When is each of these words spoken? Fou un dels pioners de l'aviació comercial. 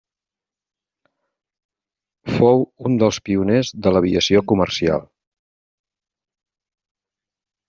Fou 2.37 2.63
un 2.89 2.97
dels 3.03 3.19
pioners 3.27 3.69
de 3.87 3.93
l'aviació 3.97 4.43
comercial. 4.53 5.07